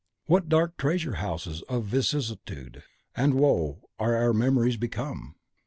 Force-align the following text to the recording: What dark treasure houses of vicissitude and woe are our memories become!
What 0.25 0.49
dark 0.49 0.77
treasure 0.77 1.17
houses 1.17 1.61
of 1.69 1.85
vicissitude 1.85 2.81
and 3.13 3.35
woe 3.35 3.83
are 3.99 4.15
our 4.15 4.33
memories 4.33 4.75
become! 4.77 5.35